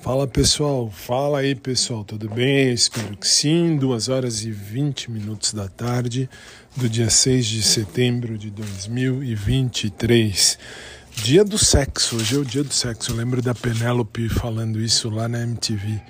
[0.00, 2.72] Fala pessoal, fala aí pessoal, tudo bem?
[2.72, 3.76] Espero que sim.
[3.76, 6.30] 2 horas e 20 minutos da tarde
[6.76, 10.56] do dia 6 de setembro de 2023.
[11.16, 13.10] Dia do sexo, hoje é o dia do sexo.
[13.10, 16.00] Eu lembro da Penélope falando isso lá na MTV.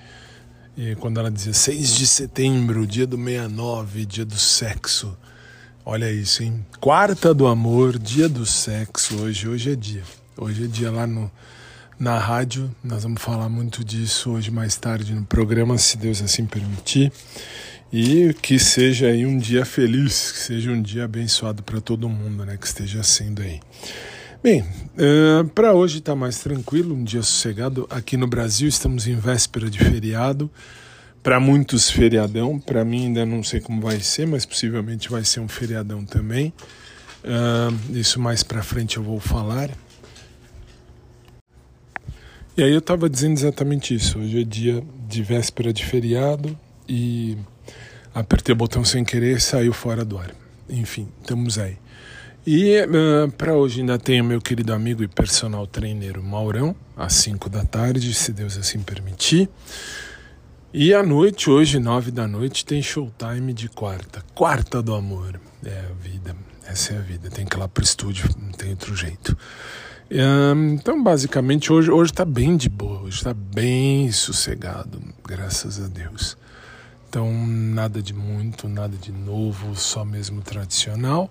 [0.77, 5.17] E quando ela dizia 6 de setembro, dia do 69, dia do sexo.
[5.83, 6.63] Olha isso, hein?
[6.79, 9.49] Quarta do amor, dia do sexo hoje.
[9.49, 10.03] Hoje é dia.
[10.37, 11.33] Hoje é dia lá no
[11.99, 12.71] na rádio.
[12.83, 17.13] Nós vamos falar muito disso hoje mais tarde no programa, se Deus assim permitir.
[17.93, 22.45] E que seja aí um dia feliz, que seja um dia abençoado para todo mundo,
[22.45, 22.57] né?
[22.57, 23.61] Que esteja sendo aí.
[24.43, 27.87] Bem, uh, para hoje está mais tranquilo, um dia sossegado.
[27.91, 30.51] Aqui no Brasil estamos em véspera de feriado.
[31.23, 32.61] Para muitos, feriadão.
[32.61, 36.53] Para mim, ainda não sei como vai ser, mas possivelmente vai ser um feriadão também.
[37.25, 39.71] Uh, isso mais para frente eu vou falar.
[42.59, 44.19] E aí eu estava dizendo exatamente isso.
[44.19, 47.39] Hoje é dia de véspera de feriado e
[48.13, 50.35] apertei o botão sem querer saiu fora do ar.
[50.69, 51.79] Enfim, estamos aí.
[52.45, 57.49] E uh, para hoje ainda tenho meu querido amigo e personal trainer Maurão, às 5
[57.49, 59.49] da tarde, se Deus assim permitir.
[60.75, 64.21] E à noite, hoje, 9 da noite, tem showtime de quarta.
[64.35, 65.41] Quarta do amor.
[65.65, 66.35] É a vida.
[66.67, 67.31] Essa é a vida.
[67.31, 69.39] Tem que ir lá pro estúdio, não tem outro jeito.
[70.11, 76.35] Então, basicamente, hoje hoje está bem de boa, hoje está bem sossegado, graças a Deus.
[77.07, 81.31] Então, nada de muito, nada de novo, só mesmo tradicional.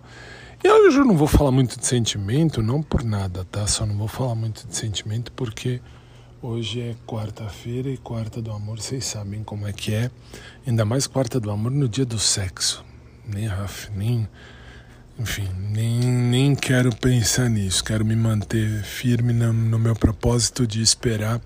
[0.63, 3.65] E hoje eu não vou falar muito de sentimento, não por nada, tá?
[3.65, 5.81] Só não vou falar muito de sentimento porque
[6.39, 10.11] hoje é quarta-feira e quarta do amor, vocês sabem como é que é.
[10.67, 12.85] Ainda mais quarta do amor no dia do sexo.
[13.27, 14.27] Nem Raf, nem
[15.19, 17.83] enfim, nem, nem quero pensar nisso.
[17.83, 21.41] Quero me manter firme no, no meu propósito de esperar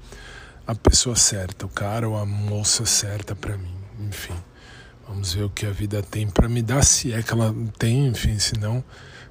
[0.68, 3.74] a pessoa certa, o cara ou a moça certa para mim.
[4.08, 4.36] Enfim,
[5.08, 8.08] vamos ver o que a vida tem para me dar, se é que ela tem,
[8.08, 8.84] enfim, se não,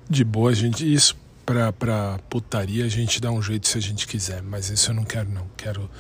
[0.09, 0.91] de boa a gente.
[0.91, 4.91] Isso pra, pra putaria a gente dá um jeito se a gente quiser, mas isso
[4.91, 5.47] eu não quero, não.
[5.57, 5.91] Quero.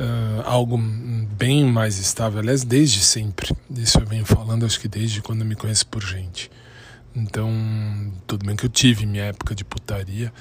[0.00, 3.54] Uh, algo bem mais estável, aliás, desde sempre.
[3.76, 6.50] Isso eu venho falando, acho que desde quando me conheço por gente.
[7.14, 7.50] Então,
[8.26, 10.32] tudo bem que eu tive minha época de putaria,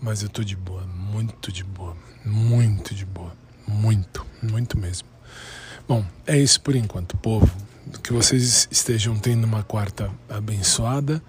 [0.00, 3.32] mas eu tô de boa, muito de boa, muito de boa,
[3.66, 5.08] muito, muito mesmo.
[5.88, 7.50] Bom, é isso por enquanto, povo.
[8.04, 11.20] Que vocês estejam tendo uma quarta abençoada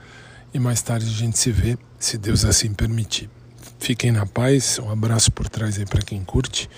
[0.53, 3.29] e mais tarde a gente se vê, se Deus assim permitir.
[3.79, 6.69] Fiquem na paz, um abraço por trás aí para quem curte,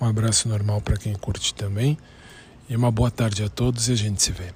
[0.00, 1.98] um abraço normal para quem curte também
[2.68, 4.52] e uma boa tarde a todos e a gente se vê.